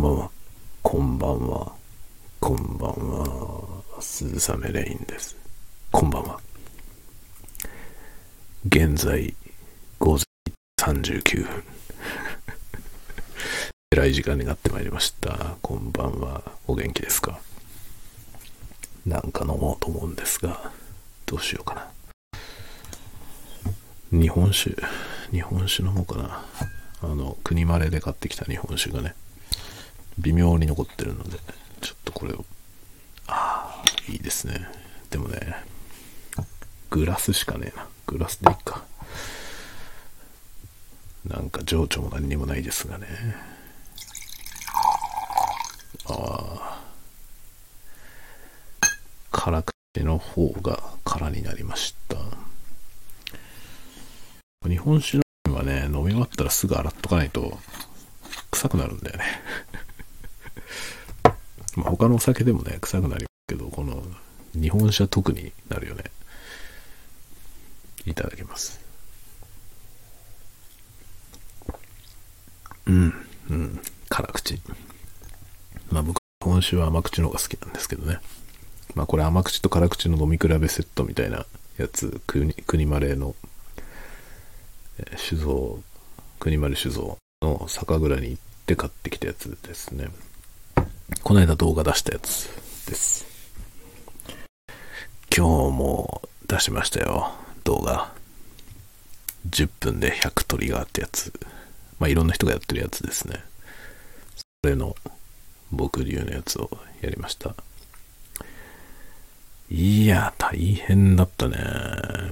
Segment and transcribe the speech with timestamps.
[0.00, 0.30] んばんは。
[0.82, 1.72] こんばんは。
[2.40, 3.82] こんばんは。
[4.00, 5.36] 鈴雨レインです。
[5.92, 6.40] こんばんは。
[8.66, 9.34] 現在、
[9.98, 11.64] 午前39分。
[13.92, 15.58] 偉い時間になってまいりました。
[15.60, 16.50] こんばんは。
[16.66, 17.38] お元気ですか？
[19.04, 20.72] なんか飲もうと思うんですが、
[21.26, 21.90] どうしようかな。
[24.10, 24.74] 日本酒、
[25.30, 26.46] 日本酒飲もうかな。
[27.02, 29.14] あの、国まれで買ってきた日本酒がね、
[30.20, 31.38] 微妙に残ってるので、
[31.80, 32.44] ちょっとこれを、
[33.26, 34.68] ああ、いいですね。
[35.10, 35.56] でもね、
[36.90, 37.86] グラスしかねえな。
[38.06, 38.84] グラスでいいか。
[41.26, 43.06] なんか情緒も何にもないですがね。
[46.06, 46.80] ああ。
[49.30, 49.72] 辛口
[50.04, 52.16] の方が空になりました。
[54.68, 57.58] 日本酒のはね、飲み終わったらすぐ洗っとかないと
[58.50, 59.24] 臭くなるんだよね。
[61.76, 64.02] まあ他のお酒でもね、臭くなりますけど、この
[64.54, 66.04] 日本酒は特になるよね。
[68.06, 68.80] いただきます。
[72.86, 73.14] うん、
[73.50, 74.60] うん、辛口。
[75.90, 78.18] まあ僕、日本酒は甘口の方が好きなんですけどね。
[78.94, 81.46] まあこれ甘口と辛口の飲み比べセットみたいな
[81.78, 83.34] やつ、国国マレーの、
[84.98, 85.80] えー酒造、
[86.40, 90.08] 国丸酒造の酒蔵に行って買ってきたやつですね。
[91.22, 92.46] この間動画出したやつ
[92.86, 93.26] です。
[95.36, 97.32] 今日も出しましたよ、
[97.64, 98.12] 動画。
[99.48, 101.32] 10分で100トリガーってやつ。
[101.98, 103.42] まあいろんな人がやってるやつですね。
[104.64, 104.96] それの
[105.70, 107.54] 僕流のやつをやりました。
[109.70, 111.56] いや、大変だったね。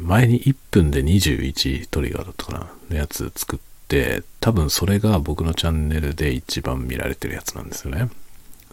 [0.01, 8.09] 前に1分で21トリガーだったかなのやつ作って、多分それが僕のチャンネルで一番見られてるやつなんですよね。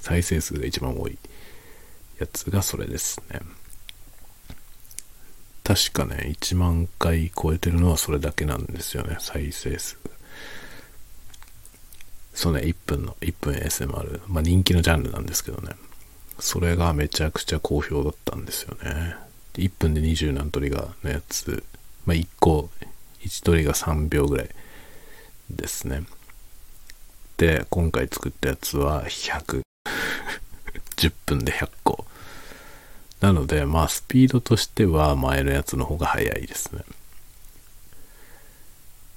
[0.06, 1.18] 再生数が一番多い
[2.20, 3.40] やつがそれですね。
[5.64, 9.98] 確かね、1万回超えてるのはそれだけなんですよね、再生数。
[12.36, 14.22] そうね、1分の、1分 ASMR。
[14.28, 15.74] まあ人気のジャンルなんですけどね。
[16.38, 19.16] それがめちゃくちゃ好評だったんですよね。
[19.56, 21.64] 1分で20何トリガーのやつ、
[22.06, 22.70] まあ1個、
[23.22, 24.50] 1トリガー3秒ぐらい
[25.50, 26.04] ですね。
[27.38, 29.66] で、今回作ったやつは100。
[30.96, 32.06] 10分で100個。
[33.22, 36.84] なので、まあスピードとしては前のやつの方が速いですね。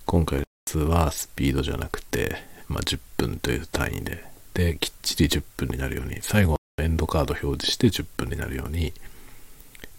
[0.07, 2.37] 今回のやつはスピードじゃなくて、
[2.69, 4.25] まあ10分という単位で、
[4.55, 8.93] で、きっちり10分になるように、最後エンドカード表示して10分になるように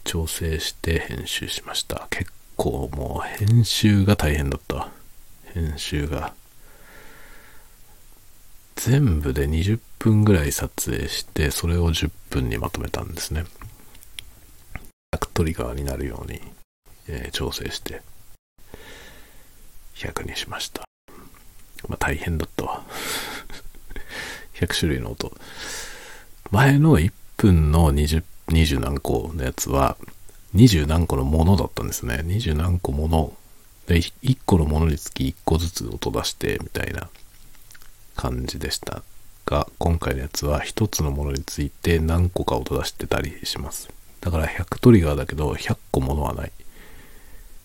[0.04, 2.08] 調整して編集しました。
[2.10, 4.90] 結構もう編集が大変だった。
[5.54, 6.34] 編集が。
[8.80, 13.44] 全部で20分ぐらい撮影して、それを10分にまとめたんですね。
[15.14, 16.40] 100トリガーになるように、
[17.10, 18.02] えー調整して、
[19.96, 20.86] 100にしました。
[21.90, 22.86] まあ大変だったわ。
[24.56, 25.38] 100種類の音。
[26.50, 29.98] 前の1分の20、20何個のやつは、
[30.56, 32.24] 20何個のものだったんですね。
[32.26, 33.36] 20何個もの。
[33.88, 37.10] で、1個のものにつき1個ずつ音出して、みたいな
[38.20, 39.02] 感じでした
[39.46, 43.90] が、今回のやつは1つのものについて何個か音出してたりします。
[44.20, 46.52] だから100トリガーだけど、100個ものはない。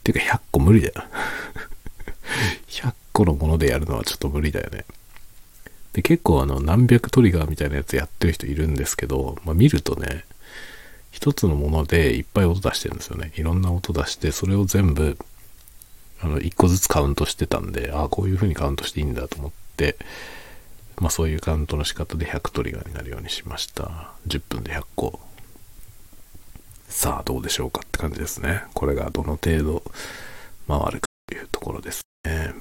[0.04, 0.94] ていうか100個無理だよ。
[2.70, 4.84] 100個のものでやるのはちょっと無理だよね。
[5.92, 10.24] で、結構あの、何百トリガーみたいなやつやってる人いるんですけど、まあ見るとね、
[11.10, 13.32] 一つのものでいっぱい音出してるんですよね。
[13.34, 15.18] いろんな音出して、それを全部、
[16.20, 19.96] あの、一個ずつカウントしてたんで、ああ、こういう風にカウントしていいんだと思って、
[20.96, 24.12] まあそういうカウントの仕方で100トリガーになるようにしました。
[24.26, 25.20] 10分で100個。
[26.88, 28.64] さあ、どうでしょうかって感じですね。
[28.74, 29.82] これがどの程度
[30.68, 32.54] 回るかというところですね。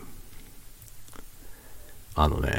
[2.16, 2.50] あのね、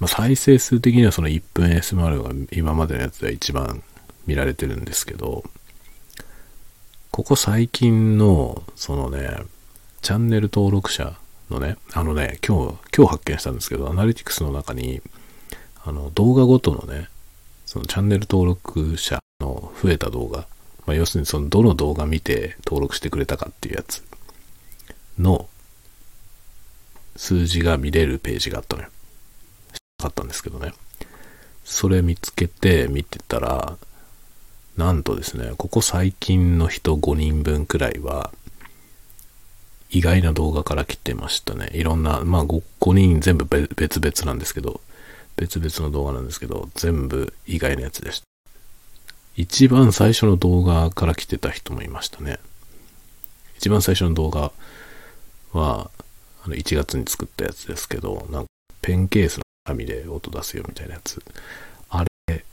[0.00, 3.82] まあ、再生数的にはその1分 ASMR が今までのやつでは一番
[4.26, 5.44] 見られてるんですけど、
[7.10, 9.38] ここ最近の、そのね、
[10.02, 11.16] チャンネル登録者
[11.54, 15.00] のね、あのね、今日、今日発見したんですけど、アナリティクスの中に、
[15.84, 17.08] あの、動画ごとのね、
[17.66, 20.46] そのチャンネル登録者の増えた動画、
[20.86, 24.04] まあ、要するにそのどの動画見て登録してくれたかっていうやつ
[25.18, 25.48] の
[27.16, 28.88] 数字が見れるページがあったのよ。
[29.72, 30.72] 知らなかったんですけどね。
[31.64, 33.78] それ見つけて見てたら、
[34.76, 38.32] なんとですね、ここ最近の人5人分くらいは、
[39.94, 41.70] 意外な動画から来てましたね。
[41.72, 44.80] いろんな、まあ 5, 5人全部別々なんですけど、
[45.36, 48.24] 別々の動画なんですけど、全部意外なやつでした。
[49.36, 52.40] 一番最初の動画から来てた人もいましたね。
[53.56, 54.50] 一番最初の動画
[55.52, 55.90] は、
[56.44, 58.48] あの1月に作ったやつですけど、なんか
[58.82, 61.22] ペンケースの紙で音出すよみたいなやつ。
[61.88, 62.44] あれ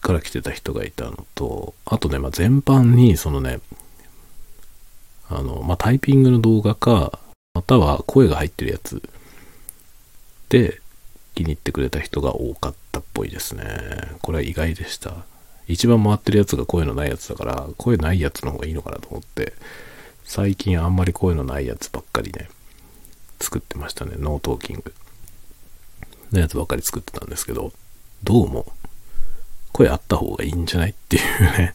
[0.00, 3.58] から来てた人がいたのと、あとね、まあ、全般にそのね、
[5.30, 7.18] あの、まあ、タイピングの動画か、
[7.54, 9.02] または声が入ってるやつ
[10.48, 10.80] で
[11.34, 13.64] 気に入ってくれた人が多かったっぽいですね。
[14.22, 15.24] これは意外でした。
[15.66, 19.54] 一番回ってるやつが声のないやつだから、声ないやつの方がいいのかなと思って、
[20.24, 22.48] 最近あんまり声のないやつばっかりね、
[23.40, 24.14] 作ってましたね。
[24.18, 24.92] no talking。
[26.32, 27.72] のやつばっかり作ってたんですけど、
[28.22, 28.72] どうも、
[29.72, 31.74] 声あった方がいいんじゃないっていうね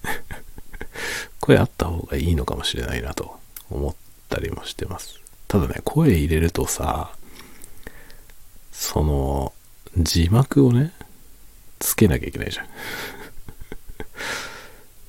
[1.40, 3.40] 声あった方がいいのかもしれないなと
[3.76, 3.96] 思っ
[4.30, 5.20] たりもしてます。
[5.48, 7.12] ただね、声入れるとさ、
[8.72, 9.54] その、
[9.98, 10.92] 字幕をね、
[11.80, 12.68] つけなきゃいけないじゃん。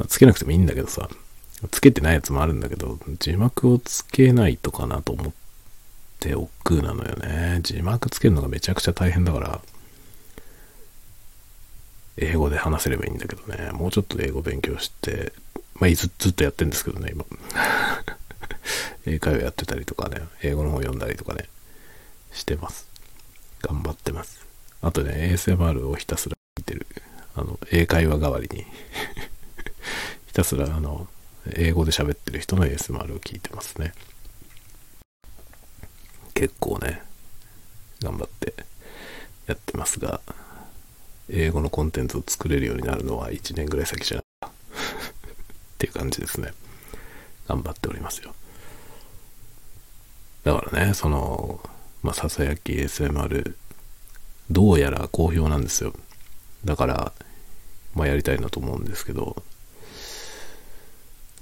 [0.08, 1.08] つけなくてもいいんだけどさ、
[1.70, 5.32] つけてないやつもあるんだけど、字幕をつけないとかなと思っ
[6.20, 7.60] て億劫なのよね。
[7.62, 9.60] 字幕つけるのがめちゃくちゃ大変だから、
[12.18, 15.32] 英語で話せればいいんだけどね、もうちょっと英語勉強して、
[15.74, 17.24] まあずっとやってんですけどね、今。
[19.06, 21.48] 英会話やってたりとかね、英語の本読んだりとかね、
[22.32, 22.88] してます。
[23.62, 24.46] 頑張ってます。
[24.82, 26.86] あとね、ASMR をひたすら見てる。
[27.36, 28.64] あの、英会話代わりに
[30.26, 31.08] ひたすら、あの、
[31.54, 33.94] 英語で喋ってる人の ASMR を聞いてますね。
[36.34, 37.02] 結構ね、
[38.02, 38.54] 頑張って
[39.46, 40.20] やってますが、
[41.30, 44.52] 英語のコンテンツを作れるようになるのは1年ぐらい先じゃないか っ
[45.78, 46.52] ていう感じですね。
[47.46, 48.34] 頑張っておりますよ。
[50.46, 51.58] だからね、その、
[52.04, 53.56] まあ、ささやき SMR、
[54.48, 55.92] どうやら好評なんですよ。
[56.64, 57.12] だから、
[57.96, 59.42] まあ、やりたいなと思うんですけど、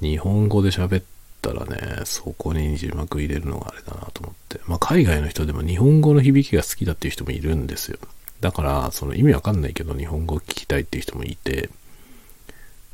[0.00, 1.04] 日本語で喋っ
[1.42, 4.58] たらね、そこに字幕入れるのがあれだなと思って。
[4.64, 7.98] まあ、海外の人でも日本語の響きが好きだっていう人もいるんですよ。
[8.40, 11.68] だから、その意味わかんないけど日本語を聞きたいっていう人もいて、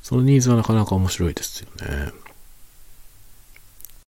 [0.02, 2.10] そのニーズはなかなか面白いですよね。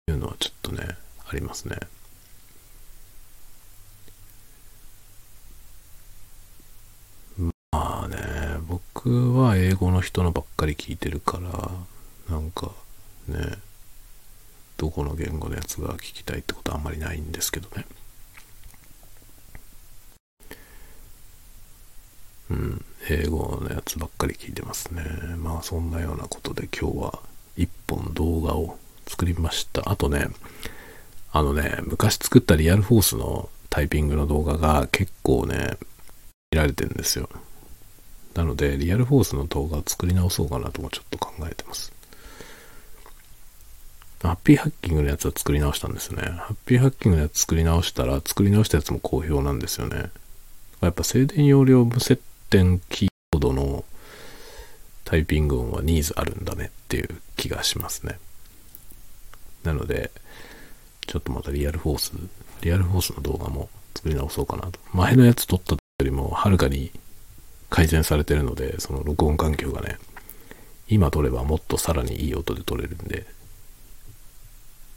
[0.08, 1.04] いうのはちょっとね、
[1.35, 1.77] ありますね。
[7.73, 8.17] まあね、
[8.69, 11.71] 僕は英語の人のばっかり聞いてるから、
[12.35, 12.71] なんか
[13.27, 13.59] ね、
[14.77, 17.85] どこの言語のやつが聞きたいってことはあんまりないんですけどね。
[22.51, 25.03] うん、英語のやつばっかり聞いてますね。
[25.39, 27.19] まあそんなようなことで今日は
[27.57, 29.91] 一本動画を作りました。
[29.91, 30.29] あとね、
[31.37, 35.79] あのね、昔作ったリアルフォースのタイピングの動画が結構ね、
[36.53, 37.29] 見られてるんですよ。
[38.35, 41.93] なので、リアルフォースの動画を作り直そうかなともちょっと考えてます。
[44.23, 46.23] ハッピーハッキングのやつは作り直したんですね。
[46.23, 50.13] ハッピーハッキングのやつ作り直したら、作り直したやつも好評なんですよね。
[50.83, 53.85] やっぱ静電容量無接点キーボードの
[55.05, 58.21] タイピング音はニーズあるんだねっていう気がしますね。
[59.65, 60.13] なので、
[61.06, 62.12] ちょっとまたリアルフォース、
[62.62, 64.79] リアルフォースの動画も作り直そうかなと。
[64.93, 66.91] 前のやつ撮ったよりもはるかに
[67.71, 69.99] 改善されてるので、その録音環境がね、
[70.88, 73.26] 今撮ればもっとさらにいい音で撮れるんで、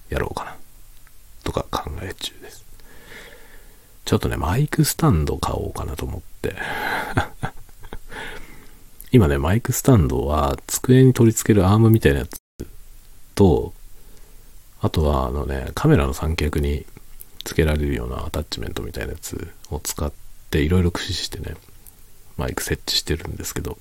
[0.09, 0.55] やろうかな。
[1.43, 2.65] とか考え中です。
[4.05, 6.55] ちょっとね、マイクスタンド買おうかなと思って。
[9.11, 12.39] 今ね、マイクスタンドは机に取り付けるアームみたいなやつ
[13.35, 13.73] と、
[14.81, 16.85] あとはあのね、カメラの三脚に
[17.43, 20.11] 付けられるようなアタッチメントみたいなやつを使っ
[20.51, 21.55] ていろいろ駆使してね、
[22.37, 23.77] マイク設置してるんですけど、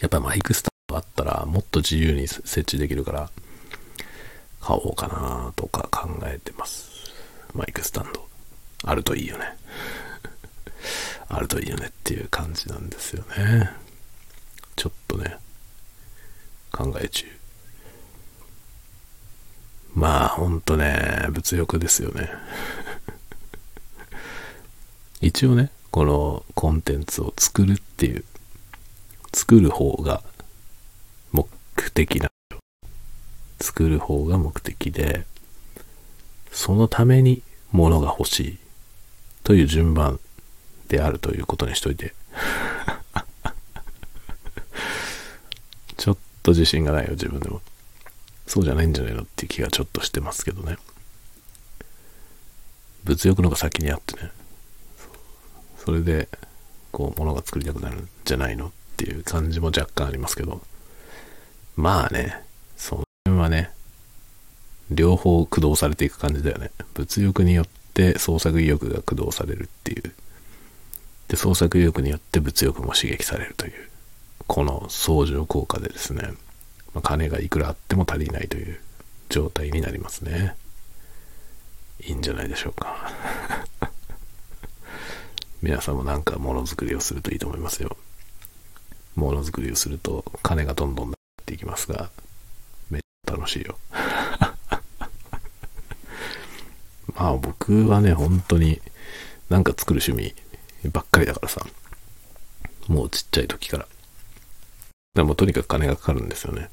[0.00, 3.30] やっぱマイクスタンドあったらもっと自由に設置できるから、
[4.60, 6.90] 買おうかなとか考えてます。
[7.54, 8.28] マイクスタンド。
[8.84, 9.56] あるといいよね。
[11.28, 13.70] あるといいよねっていう感じなんですよね。
[14.76, 15.36] ちょっとね、
[16.70, 17.39] 考え中。
[19.94, 22.30] まあ、ほんとね、物欲ですよね。
[25.20, 28.24] 一応ね、このコンテンツを作るっていう、
[29.32, 30.22] 作る方が
[31.32, 31.46] 目
[31.94, 32.30] 的な
[33.60, 35.26] 作る方が目的で、
[36.50, 38.58] そのために物が欲しい
[39.44, 40.18] という順番
[40.88, 42.14] であるということにしといて。
[45.96, 47.60] ちょっと自信がないよ、自分でも。
[48.50, 50.76] そうじゃないんじゃないのっていう気がちょっとしてますけどね。
[53.04, 54.32] 物欲の方が先にあってね。
[55.78, 56.28] それで、
[56.90, 60.60] こう、物が作りたくなるんじゃないのっていう感じも若干ありますけど、
[61.76, 62.42] まあね、
[62.76, 63.70] その辺はね、
[64.90, 66.72] 両方駆動されていく感じだよね。
[66.94, 70.12] 物欲によって創作意欲が駆動されるっていう。
[71.28, 73.88] で、創作意欲によって物欲も刺激されるという。
[74.48, 76.32] この相乗効果でですね、
[76.94, 78.80] まあ、金がいくらあっても足りないという
[79.28, 80.56] 状態になりますね。
[82.00, 83.12] いいんじゃないでしょうか。
[85.62, 87.96] 皆さんもなんかものづくりをするといいと思いますよ。
[89.14, 92.10] ものづくりをすると金がどんどんなっていきますが、
[92.88, 93.78] めっちゃ楽しいよ。
[97.14, 98.80] まあ僕はね、本当に
[99.50, 100.34] なんか作る趣味
[100.90, 101.66] ばっかりだからさ、
[102.88, 103.86] もうちっちゃい時から。
[105.14, 106.70] でもとにかく金がかかるんですよね。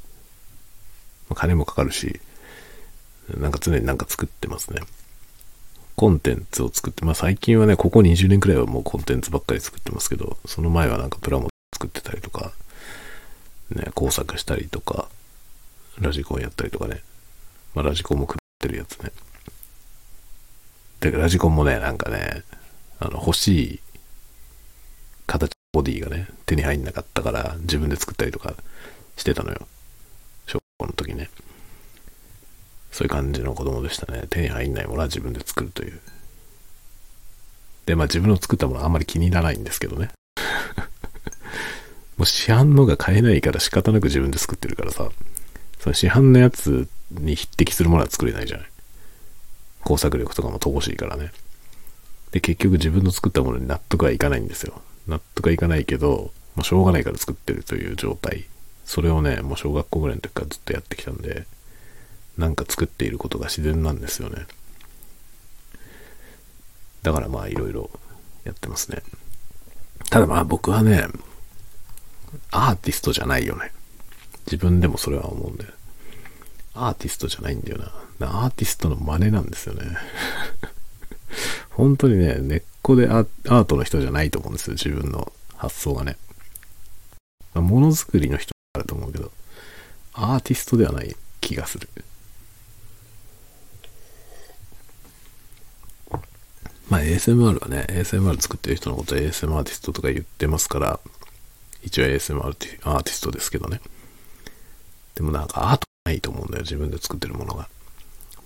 [1.35, 2.19] 金もかかるし、
[3.35, 4.81] なんか常になんか作ってますね。
[5.95, 12.51] コンテンツを作って、まあ最近はね、ここ20年くらいはもうコンテンツばっかり作ってますけど、その前はなんかプラモ作ってたりとか、
[13.71, 15.09] ね、工作したりとか、
[15.99, 17.01] ラジコンやったりとかね。
[17.73, 19.11] まあラジコンも食ってるやつね。
[20.99, 22.43] で、ラジコンもね、なんかね、
[22.99, 23.79] あの、欲しい
[25.25, 28.53] 形、ボディがね、手に入んなかったから自分で作ったりとか
[29.15, 29.67] してたのよ。
[30.79, 31.29] 小学校の時ね。
[32.91, 34.25] そういう感じの子供でしたね。
[34.29, 35.99] 手に入んないものは自分で作るという。
[37.87, 40.11] で、まあ自分の作ったものはあんまり気にならないんですけどね。
[42.17, 45.09] もう市販のが買えないから仕方なく自分で作ってるからさ、
[45.79, 48.67] その市販のやつに匹敵するものは作れないじゃない。
[49.83, 51.31] 工作力とかも乏しいからね。
[52.31, 54.81] で、結局自分の作ったものに納得はいかないんですよ。
[55.07, 58.45] 納得はいかないけど、もうしょうがないから作ってるという状態。
[58.87, 61.45] それをね、もう小学校ぐらいの時からずっとやってきたんで、
[62.37, 64.47] なんか作っていることが自然なんですよね。
[67.03, 67.89] だからまあいろいろ
[68.45, 69.03] やってますね。
[70.09, 71.07] ただまあ僕はね、
[72.51, 73.73] アーティストじゃないよね。
[74.45, 75.73] 自分でもそれは思うんだよ。
[76.73, 78.45] アーティストじゃないんだよな。
[78.45, 79.97] アーティストの真似なんですよね。
[81.71, 84.75] 本当にね、根っこでアートの人じゃないと思うんですよ。
[84.75, 86.17] 自分の発想がね。
[87.53, 88.56] ものづくりの人、
[90.19, 91.87] アーティストではない気がする。
[96.89, 100.99] まあ ASMR はね、ASMR 作ってる人のことを ASM アーティストとか言ってますから、
[101.83, 103.79] 一応 ASM アーティストですけどね。
[105.13, 107.69] でもなんかアートないと思うんだよ、自分で作ってるものが。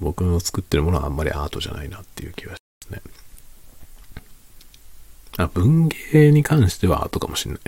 [0.01, 2.59] 僕の作ってるものはあんまりアートじゃないなっていう気がし
[2.89, 3.11] ますね。
[5.37, 7.61] あ、文芸に関してはアートかもしんない。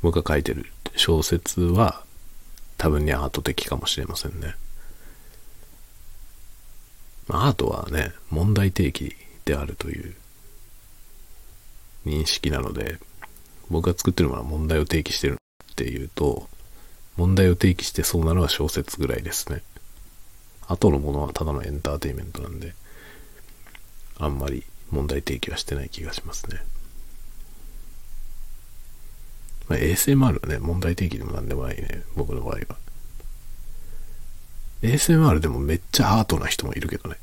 [0.00, 2.04] 僕が書いてる小説は
[2.82, 4.56] 多分にアート的かもしれませんね。
[7.28, 10.16] アートはね、問題提起であるという
[12.04, 12.98] 認識なので、
[13.70, 16.48] 僕が作ってるものは問題を提起してるっていうと、
[17.16, 19.62] 問題を提起してそうなのは小説ぐらいですね。
[20.66, 22.74] 後のものはただのエンターテインメントなんで、
[24.18, 26.64] あんまり問題提起はしてない気がしますね。
[29.72, 32.76] まあ、ASMR はね、問題提起でもなんでもないね、僕の場合は。
[34.82, 37.16] ASMR でもめっちゃアートな人もいるけどね。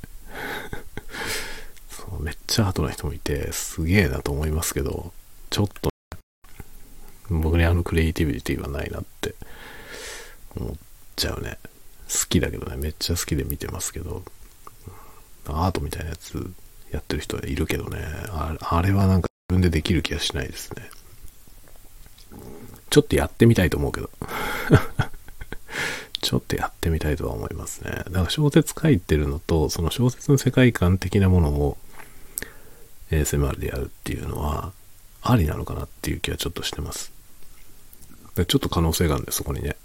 [1.92, 5.14] そうめっちゃアートな人もいて、すげえなと思いますけど、
[5.52, 5.92] ちょっと、
[7.30, 9.36] 僕にあのクリエイティビティはないなって
[10.56, 10.76] 思っ
[11.16, 11.60] ちゃうね。
[12.08, 14.24] 好きだけどね、めっちゃ好きで見てますけど、
[15.46, 16.52] アートみたいなやつ
[16.90, 18.00] やってる人はいるけどね、
[18.32, 20.90] あれはなんか自分でできる気がしないですね。
[22.90, 24.10] ちょっとやってみたいと思うけど。
[26.22, 27.92] ちょっとやってみたいとは思いますね。
[27.92, 31.78] だから小説書いてるのと、その小説の世界観的なものを
[33.12, 34.74] ASMR でやるっていうのは、
[35.22, 37.12] ありなのかなっていう気はちょっとしてます。
[38.36, 39.76] ちょっと可能性があるんで、そこにね、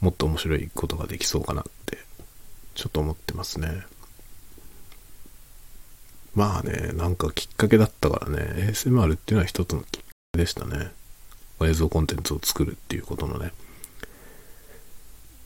[0.00, 1.98] もっと面白いことができそうかなって、
[2.74, 3.82] ちょっと思ってますね。
[6.34, 10.90] まあね、なんかきっかけだったからね、ASMR っていうのは一つのきっかけでしたね。
[11.66, 13.52] 映像コンテンツを作るっていうことのね。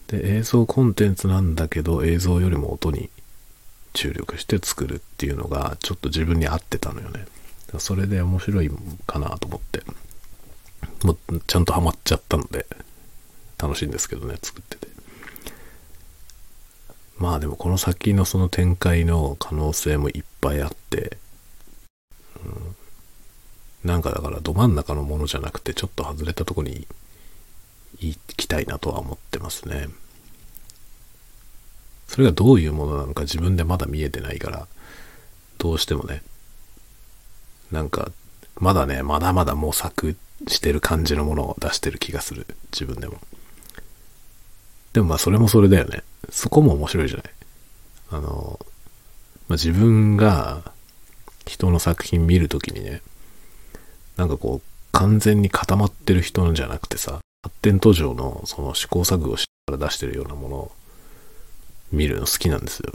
[0.08, 3.10] で、映像コンテンツなんだけど、映像よりも音に
[3.94, 7.26] 注力して作るっていうのが、ちょっと自分に合ってたのよね。
[7.78, 8.70] それで面白い
[9.06, 9.82] かなと思って、
[11.04, 12.66] もうちゃんとハマっちゃったので、
[13.58, 14.88] 楽しいんですけどね、作ってて。
[17.18, 21.16] まあでもこの先のその展開の可能性もいっぱいあって、
[22.44, 22.76] うん、
[23.84, 26.86] なんかだからど真ん中のものじゃなくてちょっと外れたとこに
[27.98, 29.88] 行きたいなとは思ってますね。
[32.06, 34.66] それがどういうものなのか自分でまだ見えてないから、
[35.58, 36.22] どうしてもね、
[37.70, 38.10] なんか、
[38.56, 42.46] まだね、まだまだ模索してる感じのものを出してる気がする。
[42.70, 43.18] 自分でも。
[44.92, 46.02] でもまあそれもそれだよね。
[46.30, 47.30] そこも面白いじゃない。
[48.10, 48.60] あの、
[49.48, 50.72] まあ、自分が
[51.46, 53.00] 人の作品見るときにね、
[54.16, 60.72] なんかこう、完全に固まってる人じゃなくてさ、発展途上のその試行錯誤しながら出してるようなものを
[61.90, 62.92] 見るの好きなんですよ。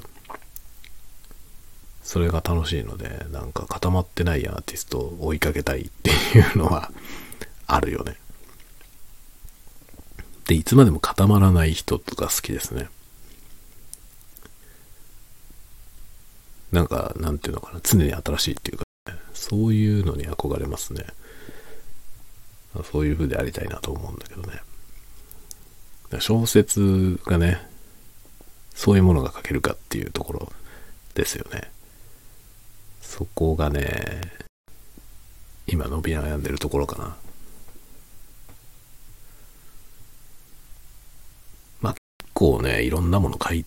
[2.04, 6.14] それが楽しいので、なんか固まってないアーティストを追いかけたいってい
[6.54, 6.92] うのは
[7.66, 8.16] あるよね。
[10.46, 12.90] で、いつまでも固まらない人とか好きですね。
[16.72, 18.87] なんか、なんていうのかな、常に新しいっていうか、
[19.50, 21.06] そういうのに憧れますね。
[22.92, 24.62] そういう風でありたいなと思うんだけどね。
[26.20, 27.66] 小説がね、
[28.76, 30.52] そういうものが書けるかっていうところ
[31.16, 31.72] ですよね。
[33.02, 34.22] そこがね、
[35.66, 37.16] 今伸び悩んでるところかな。
[41.80, 43.66] まあ結構ね、いろんなもの書い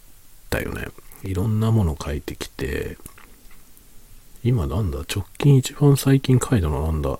[0.51, 0.89] たよね。
[1.23, 2.99] いろんなもの書いてきて、
[4.43, 5.01] 今なんだ？
[5.01, 7.19] 直近一番最近書いたのはなんだ？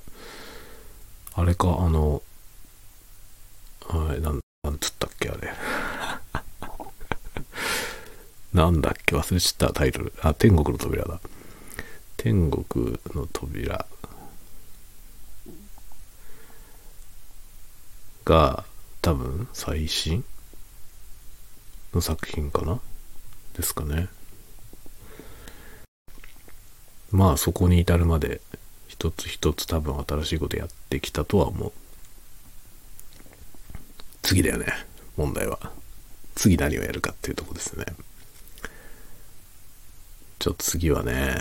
[1.35, 2.23] あれか、あの、
[3.89, 5.53] あれ、なん、なんつったっけ、あれ。
[8.53, 10.13] なんだっけ、忘れちゃったタイトル。
[10.23, 11.21] あ、天国の扉だ。
[12.17, 13.87] 天国の扉
[18.25, 18.65] が
[19.03, 20.25] 多分最新
[21.95, 22.81] の作品かな？
[23.55, 24.09] ですかね。
[27.11, 28.41] まあそこに至るまで
[28.89, 31.73] 一つ一つ多分新しいことやってきたとは思う。
[34.23, 34.67] 次だよね、
[35.17, 35.59] 問題は。
[36.35, 37.85] 次何をやるかっていうとこですね。
[40.39, 41.37] ちょっと次はね、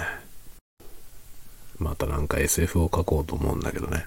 [1.78, 4.06] またなんか SF を書こうと思うんだけどね。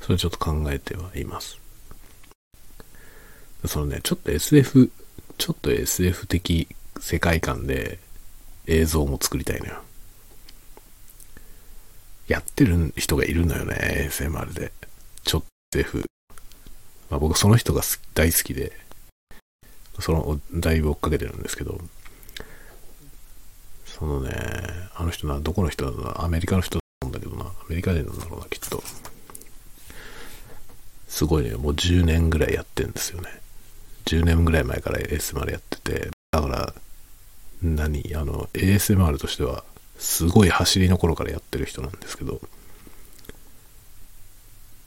[0.00, 1.58] それちょっと考えてはいます。
[3.66, 4.90] そのね、ちょっと SF、
[5.38, 6.68] ちょっと SF 的
[7.00, 7.98] 世界観で
[8.66, 9.82] 映像も作りたいのよ。
[12.28, 14.72] やってる人がいるのよね、ASMR で。
[15.24, 16.04] ちょっと F。
[17.10, 17.82] まあ僕その人が
[18.14, 18.72] 大好きで、
[20.00, 21.78] その、だいぶ追っかけてるんですけど、
[23.86, 24.32] そのね、
[24.94, 28.82] あの人な、どこの人だろうな、アメリカの人だと思うんだけどな、アメリカ人なんだろうな、きっと。
[31.06, 33.28] すごいね、もう10年ぐらいやってんですよね。
[34.06, 36.74] 10年ぐらい前から ASMR やってて、だから、
[37.62, 39.64] 何あの、ASMR としては、
[39.98, 42.40] すごい走りの頃からやってる人なんですけど、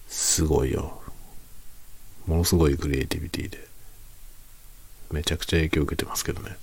[0.08, 1.01] すごいよ。
[2.25, 3.67] ものすごいクリエイティビティで、
[5.12, 6.58] めちゃくちゃ影響受けてますけどね。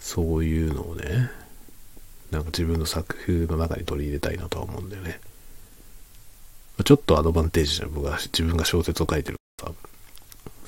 [0.00, 1.30] そういうのをね、
[2.30, 5.20] なんか自分の作風の中に取り入れたいなとは思うんだよね。
[6.84, 7.92] ちょっとアドバンテージじゃん。
[7.92, 9.38] 僕は自分が小説を書いてる、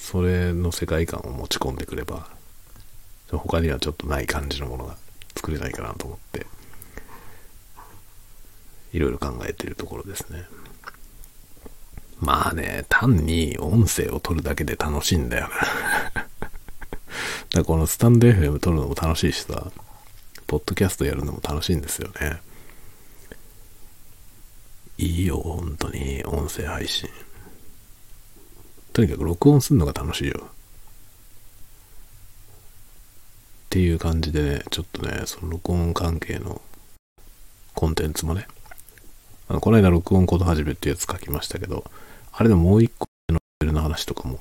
[0.06, 2.28] それの世界観を持ち込んでくれば、
[3.28, 4.96] 他にはちょっとない感じのものが
[5.34, 6.46] 作れないかなと思って、
[8.92, 10.44] いろいろ考えてるところですね。
[12.20, 15.48] まあね、単に音声を取るだけで楽しいんだよ
[16.14, 16.28] な
[17.50, 19.72] だこのスタンド FM 撮るのも楽しいしさ、
[20.46, 22.40] ポッドキャストやるのも楽しいんですよね。
[24.98, 27.10] いいよ、本当に、音声配信。
[28.96, 30.40] とにかく録音するのが楽しいよ。
[30.40, 30.40] っ
[33.68, 36.62] ていう感じでね、ちょっとね、その録音関係の
[37.74, 38.46] コンテンツもね、
[39.48, 41.84] あのこの間録音コード始めってやつ書きましたけど、
[42.32, 44.38] あれでもう一個のレベルの話とかも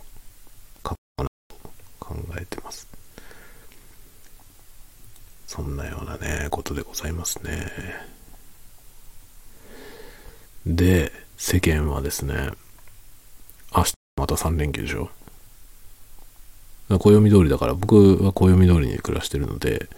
[0.85, 1.55] 書こうかなと
[1.99, 2.87] 考えてます。
[5.47, 7.69] そんなようなね、ことでございますね。
[10.65, 12.51] で、世間はですね、
[13.75, 15.09] 明日また3連休でしょ？
[16.87, 19.89] 暦通りだから、僕は暦通りに暮らしてるので、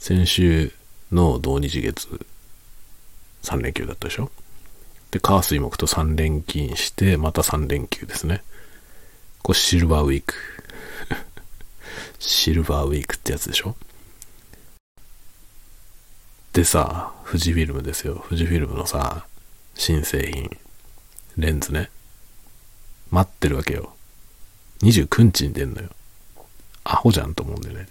[0.00, 0.72] 先週
[1.12, 2.26] の土日月
[3.44, 4.32] 3連休だったでしょ？
[5.12, 8.42] で、火水木と3連勤して、また3連休ですね。
[9.42, 10.34] これシルバーウィーク。
[12.18, 13.76] シルバーウィークってやつでしょ？
[16.52, 18.24] でさ、富士フィルムですよ。
[18.28, 19.26] 富士フィルムのさ、
[19.76, 20.50] 新製品、
[21.36, 21.90] レンズね。
[23.14, 23.94] 待ってるわけよ。
[24.82, 25.88] 29日に出んのよ。
[26.82, 27.86] アホじゃんと思うんだよね。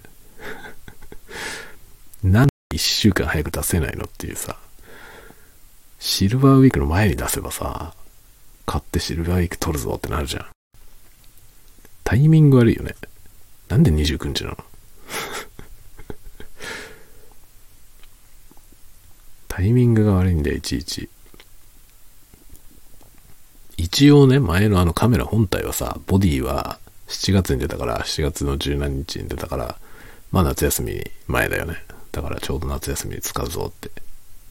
[2.21, 4.57] なんで1週間早く出せないのっていうさ。
[5.97, 7.95] シルバーウィークの前に出せばさ、
[8.65, 10.45] 買ってシルバーウィーク取るぞってなるじゃん。
[12.03, 12.93] タイミング悪いよね。
[13.69, 14.57] なんで29日なの？
[19.47, 21.07] タイミングが悪いんだよ、いちいち。
[23.83, 29.75] 一応ね、前のあのカメラ本体はさ、ボディは7月に出たから、7月の十何日に出たから、
[30.31, 31.75] まあ夏休み前だよね。
[32.13, 33.91] だからちょうど夏休みに使うぞって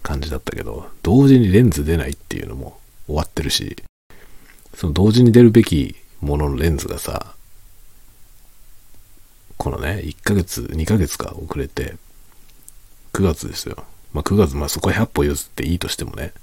[0.02, 3.74] 感じだったけど、同時にレンズ出ないっていうのも終わってるし、
[4.74, 7.34] その同時に出るべきもののレンズがさ、
[9.56, 11.96] このね、1ヶ月、2ヶ月か遅れて、
[13.14, 13.82] 9月ですよ。
[14.12, 16.34] まあ9月、まあそこ100歩譲っていいとしてもね、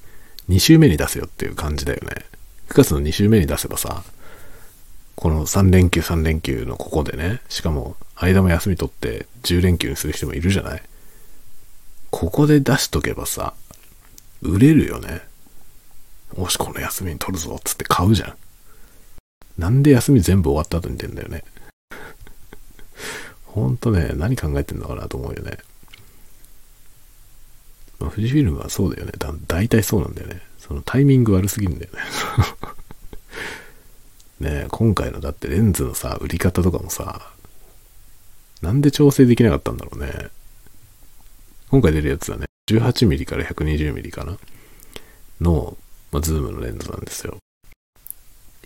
[0.50, 2.26] 2週目に出せよっていう感じだよね。
[2.70, 4.04] 9月の2週目に出せばさ、
[5.16, 10.84] この3連休3連休のここでね、しかも間も休み取って10連休にする人もいるじゃない
[12.12, 13.54] ここで出しとけばさ、
[14.42, 15.22] 売れるよね。
[16.38, 18.34] もしこの休みに取るぞっつって買うじゃん。
[19.58, 21.44] なんで休み全部終わった後に出んだよね。
[23.46, 25.58] ほんとね、何考えてんのかなと思うよね。
[28.00, 29.14] まあ、富士フィルムはそうだよね。
[29.18, 30.42] だ、大体そうなんだよね。
[30.58, 32.00] そのタイミング悪すぎるんだよね。
[34.64, 37.32] ね今回のだってレンズのさ、売り方とかもさ、
[38.62, 40.30] なんで調整できなかったんだろうね。
[41.70, 44.38] 今回出るやつはね、18mm から 120mm かな
[45.42, 45.78] の、
[46.12, 47.38] まあ、ズームのレンズなんですよ。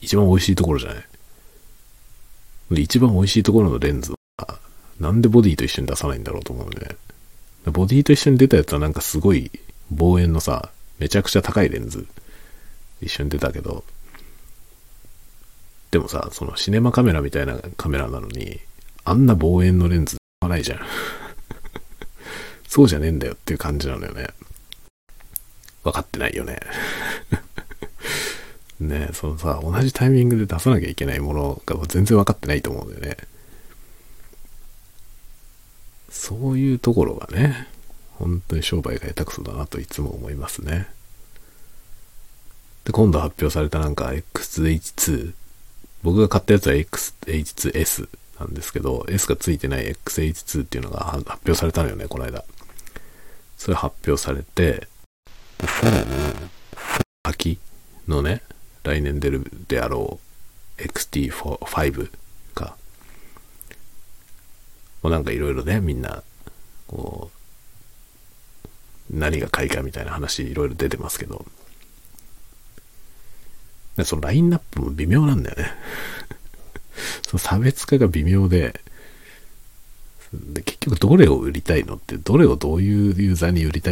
[0.02, 1.06] 一番美味しいところじゃない？
[2.72, 4.60] で一番美味しいところのレンズは、
[5.00, 6.96] なんでボディと一緒に出さないんだろうと思うんでね。
[7.72, 9.52] ボディと一緒に出たやつはなんかすごい
[9.92, 12.08] 望遠のさ、めちゃくちゃ高いレンズ
[13.02, 13.84] 一緒に出たけど、
[15.92, 18.60] でもさ、そのシネマカメラみたいなカメラなのに、
[19.06, 20.80] あんな望遠のレンズはないじゃん。
[22.68, 24.28] そうじゃねえんだよっていう感じなのよね。
[25.84, 26.60] 分かってないよね。
[28.80, 33.18] ねそのさ、同じタイミングで出さなきゃいけないものが全然分かってないと思うんだよね。
[36.14, 37.68] そういうところがね、
[38.14, 40.88] 本当に商売が下手くそだなといつも思いますね。
[42.86, 45.34] で、今度発表されたなんか XH2。
[46.04, 48.08] 僕が買ったやつは XH2S
[48.40, 52.46] なんですけど、S がついてない XH2 っていうのが発表されたのよね、この間。
[53.58, 54.88] それ発表されて、
[57.24, 57.58] 秋
[58.08, 58.44] のね、
[58.84, 60.20] 来年出るであろ
[60.78, 62.12] う XT5。
[65.10, 66.24] うなんかいろいろね、みんな、
[66.88, 67.32] こ
[69.12, 71.46] う、何が買いかみたいな話いろいろ出てますけど、
[74.04, 75.72] そのラインナップも微妙なんだよね。
[77.28, 78.80] その差別化が微妙で、
[80.34, 83.92] で結局どれを売りたいのって、どれをどういうユーザーに売りた